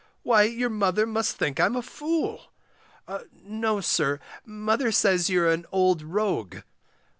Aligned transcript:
Why 0.23 0.41
your 0.45 0.71
mother 0.71 1.05
must 1.05 1.37
think 1.37 1.59
I'm 1.59 1.75
a 1.75 1.83
fool. 1.83 2.49
No, 3.43 3.81
sir, 3.81 4.19
mother 4.43 4.91
says 4.91 5.29
you're 5.29 5.51
an 5.51 5.67
old 5.71 6.01
rogue. 6.01 6.57